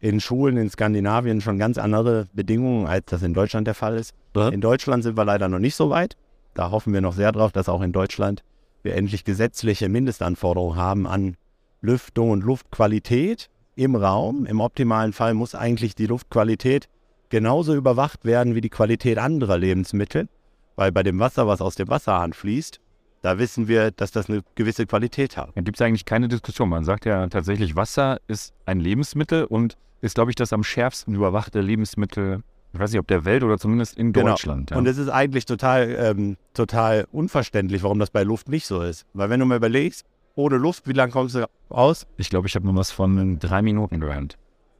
in 0.00 0.20
Schulen 0.20 0.56
in 0.56 0.70
Skandinavien 0.70 1.40
schon 1.40 1.58
ganz 1.58 1.78
andere 1.78 2.26
Bedingungen, 2.32 2.86
als 2.86 3.06
das 3.06 3.22
in 3.22 3.34
Deutschland 3.34 3.66
der 3.68 3.74
Fall 3.74 3.96
ist. 3.96 4.12
In 4.34 4.60
Deutschland 4.60 5.02
sind 5.02 5.16
wir 5.16 5.24
leider 5.24 5.48
noch 5.48 5.58
nicht 5.58 5.74
so 5.74 5.90
weit. 5.90 6.16
Da 6.54 6.70
hoffen 6.70 6.92
wir 6.92 7.00
noch 7.00 7.12
sehr 7.14 7.32
drauf, 7.32 7.52
dass 7.52 7.68
auch 7.68 7.82
in 7.82 7.92
Deutschland 7.92 8.42
wir 8.82 8.94
endlich 8.94 9.24
gesetzliche 9.24 9.88
Mindestanforderungen 9.88 10.76
haben 10.76 11.06
an 11.06 11.36
Lüftung 11.80 12.30
und 12.30 12.42
Luftqualität 12.42 13.50
im 13.76 13.94
Raum. 13.94 14.46
Im 14.46 14.60
optimalen 14.60 15.12
Fall 15.12 15.34
muss 15.34 15.54
eigentlich 15.54 15.94
die 15.94 16.06
Luftqualität 16.06 16.88
genauso 17.28 17.74
überwacht 17.74 18.24
werden 18.24 18.54
wie 18.54 18.60
die 18.60 18.70
Qualität 18.70 19.18
anderer 19.18 19.58
Lebensmittel, 19.58 20.28
weil 20.76 20.92
bei 20.92 21.02
dem 21.02 21.18
Wasser, 21.18 21.46
was 21.46 21.60
aus 21.60 21.74
dem 21.74 21.88
Wasserhahn 21.88 22.32
fließt, 22.32 22.80
da 23.22 23.38
wissen 23.38 23.68
wir, 23.68 23.90
dass 23.90 24.12
das 24.12 24.28
eine 24.28 24.42
gewisse 24.54 24.86
Qualität 24.86 25.36
hat. 25.36 25.50
Da 25.54 25.60
gibt 25.60 25.78
es 25.78 25.84
eigentlich 25.84 26.04
keine 26.04 26.28
Diskussion. 26.28 26.68
Man 26.68 26.84
sagt 26.84 27.04
ja 27.04 27.26
tatsächlich, 27.26 27.74
Wasser 27.74 28.18
ist 28.28 28.54
ein 28.64 28.80
Lebensmittel 28.80 29.44
und 29.44 29.76
ist, 30.00 30.14
glaube 30.14 30.30
ich, 30.30 30.36
das 30.36 30.52
am 30.52 30.62
schärfsten 30.62 31.14
überwachte 31.14 31.60
Lebensmittel, 31.60 32.42
ich 32.72 32.78
weiß 32.78 32.92
nicht, 32.92 33.00
ob 33.00 33.06
der 33.06 33.24
Welt 33.24 33.42
oder 33.42 33.58
zumindest 33.58 33.96
in 33.96 34.12
genau. 34.12 34.30
Deutschland. 34.30 34.70
Ja. 34.70 34.76
Und 34.76 34.86
es 34.86 34.98
ist 34.98 35.08
eigentlich 35.08 35.46
total, 35.46 35.96
ähm, 35.98 36.36
total 36.54 37.06
unverständlich, 37.12 37.82
warum 37.82 37.98
das 37.98 38.10
bei 38.10 38.22
Luft 38.22 38.48
nicht 38.48 38.66
so 38.66 38.82
ist. 38.82 39.06
Weil 39.14 39.30
wenn 39.30 39.40
du 39.40 39.46
mal 39.46 39.56
überlegst, 39.56 40.04
ohne 40.34 40.56
Luft, 40.56 40.86
wie 40.86 40.92
lange 40.92 41.12
kommst 41.12 41.34
du 41.34 41.48
aus? 41.68 42.06
Ich 42.16 42.30
glaube, 42.30 42.46
ich 42.46 42.54
habe 42.54 42.66
nur 42.66 42.76
was 42.76 42.90
von 42.90 43.38
drei 43.38 43.62
Minuten 43.62 44.00
gehört. 44.00 44.36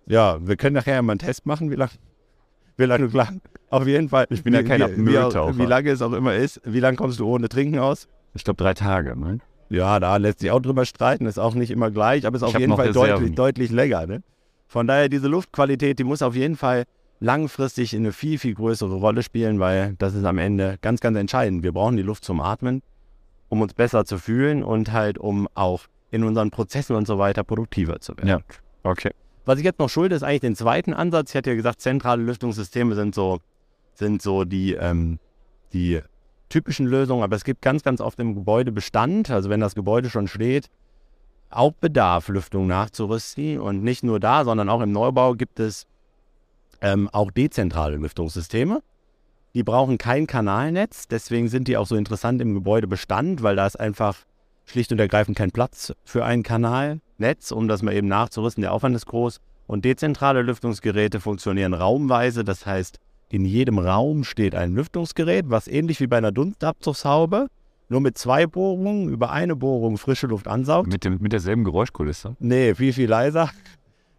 Ja, 0.06 0.38
wir 0.46 0.56
können 0.56 0.74
nachher 0.74 1.00
mal 1.02 1.12
einen 1.12 1.18
Test 1.18 1.46
machen, 1.46 1.70
wie 1.70 1.74
lange 1.74 1.90
wie 2.78 2.84
lange 2.84 3.08
du 3.08 3.22
Auf 3.70 3.86
jeden 3.88 4.08
Fall. 4.08 4.26
Ich 4.30 4.44
bin 4.44 4.54
ja 4.54 4.62
kein 4.62 4.80
Mülltaucher. 5.02 5.54
Wie, 5.54 5.62
wie 5.62 5.66
lange 5.66 5.90
es 5.90 6.00
auch 6.00 6.12
immer 6.12 6.36
ist. 6.36 6.60
Wie 6.64 6.78
lange 6.78 6.96
kommst 6.96 7.18
du 7.18 7.26
ohne 7.26 7.48
Trinken 7.48 7.80
aus? 7.80 8.06
Ich 8.34 8.44
glaube 8.44 8.62
drei 8.62 8.72
Tage, 8.72 9.18
ne? 9.18 9.38
Ja, 9.68 9.98
da 9.98 10.16
lässt 10.16 10.38
sich 10.38 10.50
auch 10.52 10.60
drüber 10.60 10.84
streiten. 10.84 11.26
Ist 11.26 11.38
auch 11.38 11.54
nicht 11.54 11.70
immer 11.70 11.90
gleich, 11.90 12.24
aber 12.24 12.36
ist 12.36 12.42
ich 12.42 12.54
auf 12.54 12.58
jeden 12.58 12.76
Fall 12.76 12.92
deutlich, 12.92 13.34
deutlich 13.34 13.70
länger. 13.70 14.06
Ne? 14.06 14.22
Von 14.68 14.86
daher, 14.86 15.08
diese 15.08 15.26
Luftqualität, 15.26 15.98
die 15.98 16.04
muss 16.04 16.22
auf 16.22 16.36
jeden 16.36 16.56
Fall 16.56 16.84
langfristig 17.20 17.94
eine 17.94 18.12
viel, 18.12 18.38
viel 18.38 18.54
größere 18.54 18.94
Rolle 18.94 19.22
spielen, 19.22 19.60
weil 19.60 19.94
das 19.98 20.14
ist 20.14 20.24
am 20.24 20.38
Ende 20.38 20.78
ganz, 20.80 21.00
ganz 21.00 21.16
entscheidend. 21.16 21.62
Wir 21.62 21.72
brauchen 21.72 21.96
die 21.96 22.02
Luft 22.02 22.24
zum 22.24 22.40
Atmen, 22.40 22.82
um 23.48 23.60
uns 23.60 23.74
besser 23.74 24.04
zu 24.04 24.18
fühlen 24.18 24.62
und 24.62 24.92
halt, 24.92 25.18
um 25.18 25.48
auch 25.54 25.82
in 26.10 26.24
unseren 26.24 26.50
Prozessen 26.50 26.96
und 26.96 27.06
so 27.06 27.18
weiter 27.18 27.44
produktiver 27.44 28.00
zu 28.00 28.16
werden. 28.16 28.28
Ja, 28.28 28.40
okay. 28.82 29.10
Was 29.44 29.58
ich 29.58 29.64
jetzt 29.64 29.78
noch 29.78 29.88
schulde, 29.88 30.14
ist 30.14 30.22
eigentlich 30.22 30.40
den 30.40 30.56
zweiten 30.56 30.94
Ansatz. 30.94 31.30
Ich 31.30 31.36
hatte 31.36 31.50
ja 31.50 31.56
gesagt, 31.56 31.80
zentrale 31.80 32.22
Lüftungssysteme 32.22 32.94
sind 32.94 33.14
so, 33.14 33.38
sind 33.94 34.22
so 34.22 34.44
die, 34.44 34.74
ähm, 34.74 35.18
die 35.72 36.00
typischen 36.48 36.86
Lösungen, 36.86 37.22
aber 37.22 37.36
es 37.36 37.44
gibt 37.44 37.62
ganz, 37.62 37.82
ganz 37.82 38.00
oft 38.00 38.18
im 38.20 38.34
Gebäudebestand, 38.34 39.30
also 39.30 39.50
wenn 39.50 39.60
das 39.60 39.74
Gebäude 39.74 40.10
schon 40.10 40.28
steht, 40.28 40.70
auch 41.50 41.72
Bedarf, 41.72 42.28
Lüftung 42.28 42.66
nachzurüsten. 42.66 43.58
Und 43.58 43.82
nicht 43.82 44.02
nur 44.02 44.20
da, 44.20 44.44
sondern 44.44 44.68
auch 44.68 44.80
im 44.80 44.92
Neubau 44.92 45.34
gibt 45.34 45.60
es 45.60 45.86
ähm, 46.80 47.08
auch 47.12 47.30
dezentrale 47.30 47.96
Lüftungssysteme. 47.96 48.82
Die 49.54 49.62
brauchen 49.62 49.98
kein 49.98 50.26
Kanalnetz, 50.26 51.08
deswegen 51.08 51.48
sind 51.48 51.68
die 51.68 51.76
auch 51.76 51.86
so 51.86 51.96
interessant 51.96 52.40
im 52.40 52.54
Gebäudebestand, 52.54 53.42
weil 53.42 53.56
da 53.56 53.66
ist 53.66 53.80
einfach 53.80 54.18
schlicht 54.66 54.92
und 54.92 54.98
ergreifend 54.98 55.36
kein 55.36 55.50
Platz 55.50 55.94
für 56.04 56.24
ein 56.24 56.42
Kanalnetz, 56.42 57.50
um 57.50 57.68
das 57.68 57.82
mal 57.82 57.94
eben 57.94 58.08
nachzurüsten. 58.08 58.62
Der 58.62 58.72
Aufwand 58.72 58.94
ist 58.94 59.06
groß. 59.06 59.40
Und 59.66 59.84
dezentrale 59.84 60.42
Lüftungsgeräte 60.42 61.20
funktionieren 61.20 61.74
raumweise. 61.74 62.44
Das 62.44 62.64
heißt, 62.64 62.98
in 63.30 63.44
jedem 63.44 63.78
Raum 63.78 64.24
steht 64.24 64.54
ein 64.54 64.72
Lüftungsgerät, 64.72 65.46
was 65.48 65.68
ähnlich 65.68 66.00
wie 66.00 66.06
bei 66.06 66.16
einer 66.16 66.32
Dunstabzugshaube, 66.32 67.48
nur 67.90 68.00
mit 68.00 68.16
zwei 68.16 68.46
Bohrungen 68.46 69.08
über 69.08 69.30
eine 69.30 69.56
Bohrung 69.56 69.98
frische 69.98 70.26
Luft 70.26 70.48
ansaugt. 70.48 70.88
Mit, 70.88 71.04
dem, 71.04 71.18
mit 71.20 71.32
derselben 71.32 71.64
Geräuschkulisse? 71.64 72.36
Nee, 72.38 72.74
viel, 72.74 72.92
viel 72.92 73.08
leiser. 73.08 73.50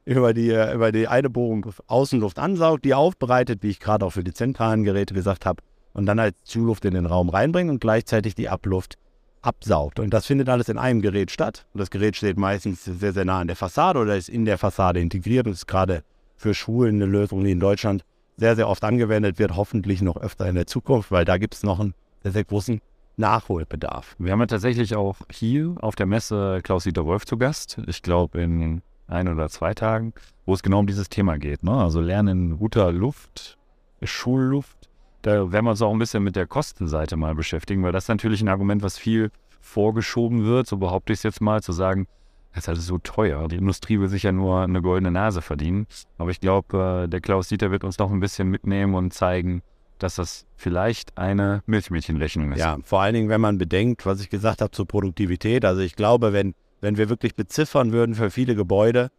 Über 0.09 0.33
die, 0.33 0.49
über 0.49 0.91
die 0.91 1.07
eine 1.07 1.29
Bohrung 1.29 1.71
Außenluft 1.85 2.39
ansaugt, 2.39 2.83
die 2.83 2.95
aufbereitet, 2.95 3.61
wie 3.61 3.69
ich 3.69 3.79
gerade 3.79 4.03
auch 4.03 4.09
für 4.09 4.23
die 4.23 4.33
zentralen 4.33 4.83
Geräte 4.83 5.13
gesagt 5.13 5.45
habe, 5.45 5.61
und 5.93 6.07
dann 6.07 6.17
als 6.17 6.35
Zuluft 6.45 6.83
in 6.85 6.95
den 6.95 7.05
Raum 7.05 7.29
reinbringt 7.29 7.69
und 7.69 7.79
gleichzeitig 7.79 8.33
die 8.33 8.49
Abluft 8.49 8.97
absaugt. 9.43 9.99
Und 9.99 10.11
das 10.11 10.25
findet 10.25 10.49
alles 10.49 10.67
in 10.67 10.79
einem 10.79 11.03
Gerät 11.03 11.29
statt. 11.29 11.67
Und 11.73 11.79
das 11.79 11.91
Gerät 11.91 12.15
steht 12.15 12.39
meistens 12.39 12.85
sehr, 12.85 13.13
sehr 13.13 13.23
nah 13.23 13.39
an 13.39 13.47
der 13.47 13.55
Fassade 13.55 13.99
oder 13.99 14.17
ist 14.17 14.29
in 14.29 14.45
der 14.45 14.57
Fassade 14.57 14.99
integriert 14.99 15.45
und 15.45 15.53
ist 15.53 15.67
gerade 15.67 16.03
für 16.37 16.55
Schulen 16.55 16.95
eine 16.95 17.05
Lösung, 17.05 17.43
die 17.43 17.51
in 17.51 17.59
Deutschland 17.59 18.03
sehr, 18.35 18.55
sehr 18.55 18.67
oft 18.67 18.83
angewendet 18.83 19.37
wird, 19.37 19.55
hoffentlich 19.55 20.01
noch 20.01 20.17
öfter 20.17 20.49
in 20.49 20.55
der 20.55 20.65
Zukunft, 20.65 21.11
weil 21.11 21.25
da 21.25 21.37
gibt 21.37 21.53
es 21.53 21.61
noch 21.61 21.79
einen 21.79 21.93
sehr, 22.23 22.31
sehr 22.31 22.45
großen 22.45 22.81
Nachholbedarf. 23.17 24.15
Wir 24.17 24.31
haben 24.31 24.39
ja 24.39 24.47
tatsächlich 24.47 24.95
auch 24.95 25.17
hier 25.31 25.75
auf 25.81 25.95
der 25.95 26.07
Messe 26.07 26.61
Klaus-Dieter 26.63 27.05
Wolf 27.05 27.25
zu 27.25 27.37
Gast. 27.37 27.79
Ich 27.85 28.01
glaube 28.01 28.41
in 28.41 28.81
ein 29.09 29.27
oder 29.27 29.49
zwei 29.49 29.73
Tagen, 29.73 30.13
wo 30.45 30.53
es 30.53 30.63
genau 30.63 30.79
um 30.79 30.87
dieses 30.87 31.09
Thema 31.09 31.37
geht. 31.37 31.63
Ne? 31.63 31.71
Also 31.71 32.01
Lernen 32.01 32.51
in 32.51 32.57
guter 32.57 32.91
Luft, 32.91 33.57
Schulluft 34.01 34.79
da 35.21 35.51
werden 35.51 35.65
wir 35.65 35.71
uns 35.71 35.81
auch 35.81 35.91
ein 35.91 35.99
bisschen 35.99 36.23
mit 36.23 36.35
der 36.35 36.47
Kostenseite 36.47 37.17
mal 37.17 37.35
beschäftigen, 37.35 37.83
weil 37.83 37.91
das 37.91 38.05
ist 38.05 38.09
natürlich 38.09 38.41
ein 38.41 38.47
Argument, 38.47 38.81
was 38.81 38.97
viel 38.97 39.31
vorgeschoben 39.59 40.45
wird, 40.45 40.67
so 40.67 40.77
behaupte 40.77 41.13
ich 41.13 41.19
es 41.19 41.23
jetzt 41.23 41.41
mal, 41.41 41.61
zu 41.61 41.73
sagen, 41.73 42.07
das 42.53 42.63
ist 42.63 42.69
alles 42.69 42.85
so 42.87 42.97
teuer. 42.97 43.47
Die 43.47 43.57
Industrie 43.57 43.99
will 43.99 44.07
sich 44.07 44.23
ja 44.23 44.31
nur 44.31 44.61
eine 44.61 44.81
goldene 44.81 45.11
Nase 45.11 45.41
verdienen. 45.41 45.85
Aber 46.17 46.31
ich 46.31 46.39
glaube, 46.39 47.03
äh, 47.03 47.07
der 47.07 47.21
Klaus 47.21 47.49
Dieter 47.49 47.69
wird 47.69 47.83
uns 47.83 47.99
noch 47.99 48.11
ein 48.11 48.19
bisschen 48.19 48.49
mitnehmen 48.49 48.95
und 48.95 49.13
zeigen, 49.13 49.61
dass 49.99 50.15
das 50.15 50.47
vielleicht 50.55 51.15
eine 51.17 51.61
Milchmädchenrechnung 51.67 52.53
ist. 52.53 52.59
Ja, 52.59 52.77
vor 52.83 53.01
allen 53.01 53.13
Dingen, 53.13 53.29
wenn 53.29 53.41
man 53.41 53.57
bedenkt, 53.59 54.05
was 54.05 54.21
ich 54.21 54.29
gesagt 54.29 54.61
habe 54.61 54.71
zur 54.71 54.87
Produktivität. 54.87 55.63
Also 55.63 55.81
ich 55.81 55.95
glaube, 55.95 56.33
wenn, 56.33 56.55
wenn 56.81 56.97
wir 56.97 57.09
wirklich 57.09 57.35
beziffern 57.35 57.91
würden 57.91 58.15
für 58.15 58.31
viele 58.31 58.55
Gebäude, 58.55 59.11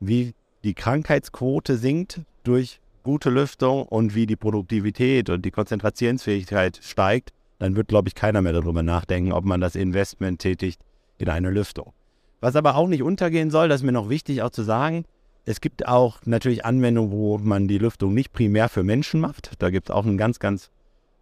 wie 0.00 0.34
die 0.64 0.74
Krankheitsquote 0.74 1.76
sinkt 1.76 2.20
durch 2.44 2.80
gute 3.02 3.30
Lüftung 3.30 3.84
und 3.84 4.14
wie 4.14 4.26
die 4.26 4.36
Produktivität 4.36 5.30
und 5.30 5.44
die 5.44 5.50
Konzentrationsfähigkeit 5.50 6.80
steigt, 6.82 7.32
dann 7.58 7.76
wird, 7.76 7.88
glaube 7.88 8.08
ich, 8.08 8.14
keiner 8.14 8.42
mehr 8.42 8.52
darüber 8.52 8.82
nachdenken, 8.82 9.32
ob 9.32 9.44
man 9.44 9.60
das 9.60 9.76
Investment 9.76 10.40
tätigt 10.40 10.80
in 11.18 11.28
eine 11.28 11.50
Lüftung. 11.50 11.92
Was 12.40 12.56
aber 12.56 12.74
auch 12.74 12.88
nicht 12.88 13.02
untergehen 13.02 13.50
soll, 13.50 13.68
das 13.68 13.80
ist 13.80 13.86
mir 13.86 13.92
noch 13.92 14.08
wichtig 14.08 14.42
auch 14.42 14.50
zu 14.50 14.62
sagen, 14.62 15.04
es 15.44 15.60
gibt 15.60 15.86
auch 15.86 16.18
natürlich 16.24 16.64
Anwendungen, 16.64 17.12
wo 17.12 17.38
man 17.38 17.68
die 17.68 17.78
Lüftung 17.78 18.12
nicht 18.12 18.32
primär 18.32 18.68
für 18.68 18.82
Menschen 18.82 19.20
macht. 19.20 19.52
Da 19.60 19.70
gibt 19.70 19.88
es 19.88 19.94
auch 19.94 20.04
ein 20.04 20.18
ganz, 20.18 20.40
ganz 20.40 20.70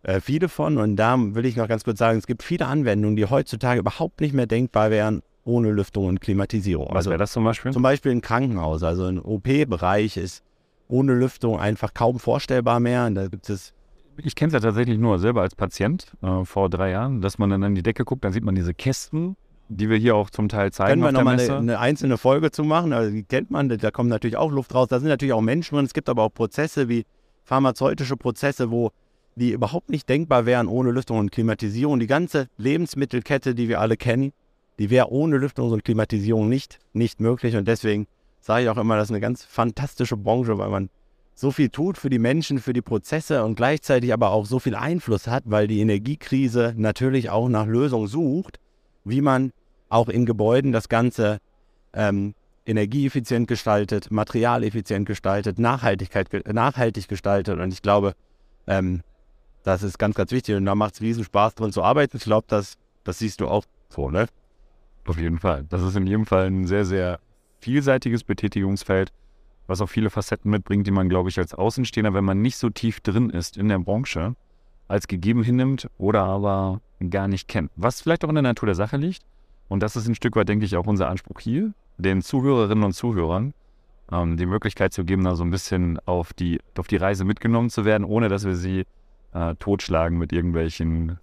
äh, 0.02 0.20
viele 0.20 0.48
von. 0.48 0.78
Und 0.78 0.96
da 0.96 1.16
will 1.18 1.44
ich 1.44 1.56
noch 1.56 1.68
ganz 1.68 1.84
kurz 1.84 1.98
sagen, 1.98 2.18
es 2.18 2.26
gibt 2.26 2.42
viele 2.42 2.66
Anwendungen, 2.66 3.16
die 3.16 3.26
heutzutage 3.26 3.80
überhaupt 3.80 4.22
nicht 4.22 4.32
mehr 4.32 4.46
denkbar 4.46 4.90
wären 4.90 5.22
ohne 5.44 5.70
Lüftung 5.70 6.06
und 6.06 6.20
Klimatisierung. 6.20 6.88
Was 6.88 6.96
also, 6.96 7.10
wäre 7.10 7.18
das 7.18 7.32
zum 7.32 7.44
Beispiel? 7.44 7.72
Zum 7.72 7.82
Beispiel 7.82 8.12
ein 8.12 8.20
Krankenhaus. 8.20 8.82
Also 8.82 9.04
ein 9.04 9.18
OP-Bereich 9.18 10.16
ist 10.16 10.42
ohne 10.88 11.14
Lüftung 11.14 11.58
einfach 11.58 11.94
kaum 11.94 12.18
vorstellbar 12.18 12.80
mehr. 12.80 13.06
Und 13.06 13.14
da 13.14 13.28
gibt 13.28 13.48
es 13.50 13.72
ich 14.16 14.36
kenne 14.36 14.48
es 14.48 14.54
ja 14.54 14.60
tatsächlich 14.60 14.96
nur 14.96 15.18
selber 15.18 15.42
als 15.42 15.56
Patient 15.56 16.12
äh, 16.22 16.44
vor 16.44 16.70
drei 16.70 16.90
Jahren, 16.90 17.20
dass 17.20 17.38
man 17.38 17.50
dann 17.50 17.64
an 17.64 17.74
die 17.74 17.82
Decke 17.82 18.04
guckt, 18.04 18.24
dann 18.24 18.32
sieht 18.32 18.44
man 18.44 18.54
diese 18.54 18.72
Kästen 18.72 19.36
die 19.68 19.88
wir 19.88 19.96
hier 19.96 20.14
auch 20.14 20.30
zum 20.30 20.48
Teil 20.48 20.72
zeigen. 20.72 20.90
Können 20.90 21.02
wir 21.02 21.12
nochmal 21.12 21.40
eine, 21.40 21.56
eine, 21.56 21.78
einzelne 21.78 22.18
Folge 22.18 22.50
zu 22.50 22.64
machen? 22.64 22.92
Also 22.92 23.10
die 23.10 23.22
kennt 23.22 23.50
man, 23.50 23.68
da 23.68 23.90
kommt 23.90 24.10
natürlich 24.10 24.36
auch 24.36 24.50
Luft 24.50 24.74
raus. 24.74 24.88
Da 24.88 24.98
sind 24.98 25.08
natürlich 25.08 25.32
auch 25.32 25.40
Menschen 25.40 25.76
drin. 25.76 25.86
Es 25.86 25.94
gibt 25.94 26.08
aber 26.08 26.22
auch 26.22 26.32
Prozesse 26.32 26.88
wie 26.88 27.06
pharmazeutische 27.44 28.16
Prozesse, 28.16 28.70
wo 28.70 28.90
die 29.36 29.52
überhaupt 29.52 29.90
nicht 29.90 30.08
denkbar 30.08 30.46
wären 30.46 30.68
ohne 30.68 30.90
Lüftung 30.90 31.18
und 31.18 31.32
Klimatisierung. 31.32 31.98
Die 31.98 32.06
ganze 32.06 32.48
Lebensmittelkette, 32.56 33.54
die 33.54 33.68
wir 33.68 33.80
alle 33.80 33.96
kennen, 33.96 34.32
die 34.78 34.90
wäre 34.90 35.11
ohne 35.11 35.38
Lüftung 35.38 35.71
und 35.71 35.85
Klimatisierung 35.85 36.49
nicht, 36.49 36.78
nicht 36.93 37.21
möglich. 37.21 37.57
Und 37.57 37.69
deswegen 37.69 38.07
sage 38.40 38.64
ich 38.64 38.69
auch 38.69 38.76
immer, 38.76 38.97
das 38.97 39.09
ist 39.09 39.12
eine 39.12 39.21
ganz 39.21 39.45
fantastische 39.45 40.16
Branche, 40.16 40.59
weil 40.59 40.69
man 40.69 40.90
so 41.35 41.50
viel 41.50 41.69
tut 41.69 41.99
für 41.99 42.11
die 42.11 42.19
Menschen, 42.19 42.59
für 42.59 42.73
die 42.73 42.83
Prozesse 42.83 43.45
und 43.45 43.57
gleichzeitig 43.57 44.12
aber 44.12 44.31
auch 44.31 44.47
so 44.47 44.59
viel 44.59 44.75
Einfluss 44.75 45.26
hat, 45.26 45.45
weil 45.47 45.66
die 45.66 45.81
Energiekrise 45.81 46.75
natürlich 46.76 47.31
auch 47.31 47.49
nach 47.49 47.66
Lösungen 47.66 48.07
sucht 48.07 48.59
wie 49.04 49.21
man 49.21 49.52
auch 49.88 50.09
in 50.09 50.26
Gebäuden 50.26 50.73
das 50.73 50.88
Ganze 50.88 51.38
ähm, 51.93 52.35
energieeffizient 52.66 53.47
gestaltet, 53.47 54.11
materialeffizient 54.11 55.07
gestaltet, 55.07 55.59
Nachhaltigkeit, 55.59 56.28
nachhaltig 56.52 57.09
gestaltet. 57.09 57.61
Und 57.61 57.73
ich 57.73 57.83
glaube, 57.83 58.14
ähm, 58.66 59.02
das 59.62 59.83
ist 59.83 59.99
ganz, 59.99 60.14
ganz 60.14 60.33
wichtig. 60.33 60.57
Und 60.57 60.64
da 60.64 60.75
macht 60.75 60.95
es 60.95 61.00
riesen 61.00 61.25
Spaß 61.25 61.54
drin 61.54 61.73
zu 61.73 61.83
arbeiten. 61.83 62.16
Ich 62.16 62.25
glaube, 62.25 62.47
das, 62.49 62.75
das 63.04 63.19
siehst 63.19 63.40
du 63.40 63.49
auch 63.49 63.64
so, 63.88 64.11
ne? 64.11 64.26
Auf 65.06 65.18
jeden 65.18 65.38
Fall. 65.38 65.64
Das 65.68 65.82
ist 65.82 65.96
in 65.96 66.06
jedem 66.06 66.26
Fall 66.26 66.46
ein 66.46 66.66
sehr, 66.66 66.84
sehr 66.84 67.20
vielseitiges 67.61 68.25
Betätigungsfeld, 68.25 69.12
was 69.66 69.80
auch 69.80 69.88
viele 69.88 70.11
Facetten 70.11 70.50
mitbringt, 70.50 70.87
die 70.87 70.90
man, 70.90 71.08
glaube 71.08 71.28
ich, 71.28 71.38
als 71.38 71.54
Außenstehender, 71.54 72.14
wenn 72.14 72.25
man 72.25 72.42
nicht 72.42 72.56
so 72.56 72.70
tief 72.70 73.00
drin 73.00 73.30
ist 73.30 73.56
in 73.56 73.68
der 73.68 73.78
Branche, 73.78 74.34
als 74.88 75.08
gegeben 75.08 75.42
hinnimmt 75.42 75.88
oder 75.99 76.25
aber 76.25 76.80
gar 77.11 77.28
nicht 77.28 77.49
kennt. 77.49 77.70
Was 77.76 78.00
vielleicht 78.00 78.25
auch 78.25 78.28
in 78.28 78.34
der 78.34 78.42
Natur 78.42 78.66
der 78.66 78.75
Sache 78.75 78.96
liegt. 78.96 79.23
Und 79.68 79.82
das 79.82 79.96
ist 79.96 80.06
ein 80.06 80.14
Stück 80.14 80.37
weit, 80.37 80.49
denke 80.49 80.66
ich, 80.66 80.76
auch 80.76 80.87
unser 80.87 81.08
Anspruch 81.08 81.40
hier, 81.40 81.73
den 81.96 82.23
Zuhörerinnen 82.23 82.84
und 82.84 82.92
Zuhörern 82.92 83.54
ähm, 84.12 84.37
die 84.37 84.46
Möglichkeit 84.46 84.92
zu 84.92 85.04
geben, 85.04 85.25
da 85.25 85.34
so 85.34 85.44
ein 85.44 85.50
bisschen 85.50 85.99
auf 86.06 86.32
die, 86.32 86.61
auf 86.78 86.87
die 86.87 86.96
Reise 86.96 87.25
mitgenommen 87.25 87.70
zu 87.70 87.84
werden, 87.84 88.04
ohne 88.04 88.28
dass 88.28 88.44
wir 88.44 88.56
sie 88.56 88.84
äh, 89.32 89.54
totschlagen 89.56 90.18
mit 90.18 90.32
irgendwelchen 90.32 91.18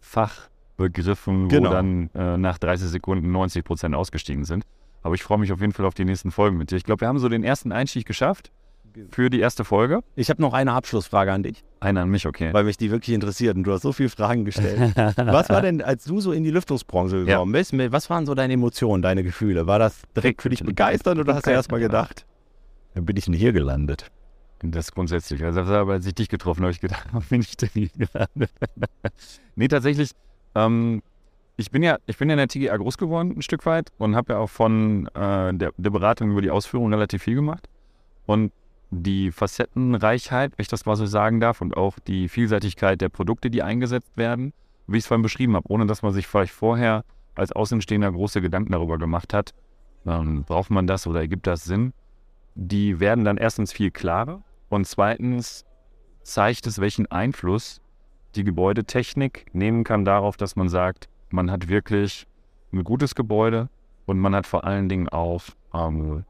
Fachbegriffen, 0.81 1.49
genau. 1.49 1.69
wo 1.69 1.73
dann 1.73 2.09
äh, 2.13 2.37
nach 2.37 2.57
30 2.57 2.89
Sekunden 2.89 3.31
90 3.31 3.63
Prozent 3.63 3.95
ausgestiegen 3.95 4.45
sind. 4.45 4.63
Aber 5.03 5.15
ich 5.15 5.23
freue 5.23 5.39
mich 5.39 5.51
auf 5.51 5.61
jeden 5.61 5.73
Fall 5.73 5.85
auf 5.85 5.93
die 5.93 6.05
nächsten 6.05 6.31
Folgen 6.31 6.57
mit 6.57 6.71
dir. 6.71 6.75
Ich 6.75 6.83
glaube, 6.83 7.01
wir 7.01 7.07
haben 7.07 7.19
so 7.19 7.29
den 7.29 7.43
ersten 7.43 7.71
Einstieg 7.71 8.05
geschafft 8.05 8.51
für 9.09 9.29
die 9.29 9.39
erste 9.39 9.63
Folge. 9.63 10.01
Ich 10.15 10.29
habe 10.29 10.41
noch 10.41 10.53
eine 10.53 10.73
Abschlussfrage 10.73 11.31
an 11.31 11.43
dich. 11.43 11.63
Eine 11.79 12.01
an 12.01 12.09
mich, 12.09 12.27
okay. 12.27 12.53
Weil 12.53 12.65
mich 12.65 12.77
die 12.77 12.91
wirklich 12.91 13.15
interessiert 13.15 13.55
und 13.55 13.63
du 13.63 13.71
hast 13.71 13.81
so 13.81 13.93
viele 13.93 14.09
Fragen 14.09 14.45
gestellt. 14.45 14.95
was 14.95 15.49
war 15.49 15.61
denn, 15.61 15.81
als 15.81 16.03
du 16.03 16.19
so 16.19 16.33
in 16.33 16.43
die 16.43 16.51
Lüftungsbranche 16.51 17.25
gekommen 17.25 17.53
ja. 17.53 17.59
bist, 17.59 17.73
was 17.91 18.09
waren 18.09 18.25
so 18.25 18.35
deine 18.35 18.53
Emotionen, 18.53 19.01
deine 19.01 19.23
Gefühle? 19.23 19.65
War 19.65 19.79
das 19.79 20.01
direkt 20.15 20.41
für 20.41 20.49
dich 20.49 20.63
begeisternd 20.63 21.19
oder 21.19 21.35
hast 21.35 21.47
du 21.47 21.51
erstmal 21.51 21.79
gedacht, 21.79 22.25
dann 22.93 23.05
bin 23.05 23.15
ich 23.15 23.25
denn 23.25 23.33
hier 23.33 23.53
gelandet? 23.53 24.11
Das 24.63 24.91
grundsätzlich. 24.91 25.43
Also, 25.43 25.61
als 25.61 26.05
ich 26.05 26.13
dich 26.13 26.29
getroffen 26.29 26.61
habe, 26.61 26.71
ich 26.71 26.79
gedacht, 26.79 27.07
bin 27.29 27.41
ich 27.41 27.57
denn 27.57 27.69
hier 27.73 27.89
gelandet? 27.89 28.51
nee, 29.55 29.67
tatsächlich, 29.67 30.11
ähm, 30.55 31.01
ich 31.57 31.71
bin 31.71 31.83
ja, 31.83 31.97
ich 32.05 32.17
bin 32.17 32.29
ja 32.29 32.33
in 32.33 32.37
der 32.37 32.47
TGA 32.47 32.75
groß 32.77 32.97
geworden, 32.97 33.33
ein 33.37 33.41
Stück 33.41 33.65
weit, 33.65 33.91
und 33.97 34.15
habe 34.15 34.33
ja 34.33 34.39
auch 34.39 34.49
von 34.49 35.07
äh, 35.07 35.53
der, 35.53 35.71
der 35.77 35.89
Beratung 35.89 36.31
über 36.31 36.41
die 36.41 36.49
Ausführung 36.49 36.91
relativ 36.91 37.23
viel 37.23 37.35
gemacht. 37.35 37.69
Und 38.25 38.51
die 38.89 39.31
Facettenreichheit, 39.31 40.51
wenn 40.57 40.63
ich 40.63 40.67
das 40.67 40.85
mal 40.85 40.95
so 40.95 41.05
sagen 41.05 41.39
darf, 41.39 41.61
und 41.61 41.77
auch 41.77 41.99
die 41.99 42.29
Vielseitigkeit 42.29 42.99
der 42.99 43.09
Produkte, 43.09 43.49
die 43.49 43.63
eingesetzt 43.63 44.17
werden, 44.17 44.53
wie 44.87 44.97
ich 44.97 45.03
es 45.03 45.07
vorhin 45.07 45.21
beschrieben 45.21 45.55
habe, 45.55 45.71
ohne 45.71 45.85
dass 45.85 46.01
man 46.01 46.13
sich 46.13 46.27
vielleicht 46.27 46.53
vorher 46.53 47.03
als 47.35 47.51
Außenstehender 47.51 48.11
große 48.11 48.41
Gedanken 48.41 48.73
darüber 48.73 48.97
gemacht 48.97 49.33
hat, 49.33 49.53
ähm, 50.05 50.43
braucht 50.43 50.69
man 50.71 50.87
das 50.87 51.07
oder 51.07 51.21
ergibt 51.21 51.47
das 51.47 51.63
Sinn, 51.63 51.93
die 52.55 52.99
werden 52.99 53.23
dann 53.23 53.37
erstens 53.37 53.71
viel 53.71 53.91
klarer 53.91 54.43
und 54.69 54.85
zweitens 54.85 55.65
zeigt 56.23 56.67
es, 56.67 56.79
welchen 56.79 57.09
Einfluss 57.09 57.80
die 58.35 58.43
Gebäudetechnik 58.43 59.47
nehmen 59.53 59.83
kann 59.83 60.05
darauf, 60.05 60.37
dass 60.37 60.55
man 60.55 60.69
sagt, 60.69 61.09
man 61.29 61.51
hat 61.51 61.69
wirklich 61.69 62.27
ein 62.73 62.83
gutes 62.83 63.15
Gebäude 63.15 63.69
und 64.05 64.19
man 64.19 64.35
hat 64.35 64.47
vor 64.47 64.63
allen 64.63 64.89
Dingen 64.89 65.09
auch 65.09 65.43
ähm, 65.73 66.25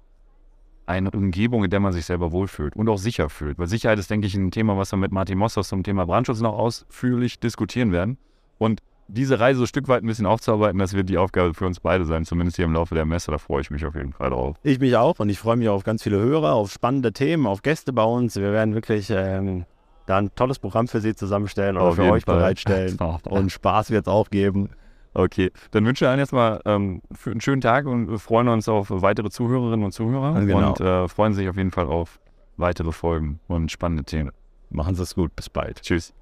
eine 0.85 1.11
Umgebung, 1.11 1.63
in 1.63 1.69
der 1.69 1.79
man 1.79 1.93
sich 1.93 2.05
selber 2.05 2.31
wohlfühlt 2.31 2.75
und 2.75 2.89
auch 2.89 2.97
sicher 2.97 3.29
fühlt. 3.29 3.57
Weil 3.57 3.67
Sicherheit 3.67 3.99
ist, 3.99 4.09
denke 4.09 4.27
ich, 4.27 4.35
ein 4.35 4.51
Thema, 4.51 4.77
was 4.77 4.91
wir 4.91 4.97
mit 4.97 5.11
Martin 5.11 5.37
Mossos 5.37 5.69
zum 5.69 5.83
Thema 5.83 6.05
Brandschutz 6.05 6.41
noch 6.41 6.57
ausführlich 6.57 7.39
diskutieren 7.39 7.91
werden. 7.91 8.17
Und 8.57 8.81
diese 9.07 9.39
Reise 9.39 9.57
so 9.57 9.63
ein 9.63 9.67
Stück 9.67 9.87
weit 9.87 10.03
ein 10.03 10.07
bisschen 10.07 10.25
aufzuarbeiten, 10.25 10.79
das 10.79 10.93
wird 10.93 11.09
die 11.09 11.17
Aufgabe 11.17 11.53
für 11.53 11.65
uns 11.65 11.79
beide 11.79 12.05
sein, 12.05 12.25
zumindest 12.25 12.57
hier 12.57 12.65
im 12.65 12.73
Laufe 12.73 12.95
der 12.95 13.05
Messe. 13.05 13.31
Da 13.31 13.37
freue 13.37 13.61
ich 13.61 13.71
mich 13.71 13.85
auf 13.85 13.95
jeden 13.95 14.13
Fall 14.13 14.29
drauf. 14.29 14.57
Ich 14.63 14.79
mich 14.79 14.95
auch 14.95 15.19
und 15.19 15.29
ich 15.29 15.39
freue 15.39 15.57
mich 15.57 15.69
auf 15.69 15.83
ganz 15.83 16.03
viele 16.03 16.17
Hörer, 16.17 16.53
auf 16.53 16.71
spannende 16.71 17.11
Themen, 17.11 17.47
auf 17.47 17.61
Gäste 17.61 17.93
bei 17.93 18.03
uns. 18.03 18.35
Wir 18.35 18.51
werden 18.51 18.73
wirklich 18.73 19.09
ähm, 19.09 19.65
da 20.11 20.17
ein 20.17 20.33
tolles 20.35 20.59
Programm 20.59 20.87
für 20.87 21.01
Sie 21.01 21.15
zusammenstellen 21.15 21.77
oder 21.77 21.93
für 21.93 22.11
euch 22.11 22.25
Fall. 22.25 22.37
bereitstellen. 22.37 22.97
und 23.23 23.51
Spaß 23.51 23.91
wird 23.91 24.07
es 24.07 24.13
auch 24.13 24.29
geben. 24.29 24.69
Okay, 25.13 25.51
dann 25.71 25.85
wünsche 25.85 26.05
ich 26.05 26.09
allen 26.09 26.19
erstmal 26.19 26.61
ähm, 26.65 27.01
einen 27.25 27.41
schönen 27.41 27.61
Tag 27.61 27.85
und 27.85 28.09
wir 28.09 28.19
freuen 28.19 28.47
uns 28.47 28.69
auf 28.69 28.87
weitere 28.89 29.29
Zuhörerinnen 29.29 29.85
und 29.85 29.91
Zuhörer 29.91 30.39
genau. 30.45 30.69
und 30.69 30.79
äh, 30.79 31.07
freuen 31.09 31.33
sich 31.33 31.49
auf 31.49 31.57
jeden 31.57 31.71
Fall 31.71 31.87
auf 31.87 32.19
weitere 32.55 32.91
Folgen 32.91 33.39
und 33.47 33.71
spannende 33.71 34.03
Themen. 34.03 34.31
Machen 34.69 34.95
Sie 34.95 35.03
es 35.03 35.15
gut, 35.15 35.35
bis 35.35 35.49
bald. 35.49 35.81
Tschüss. 35.81 36.13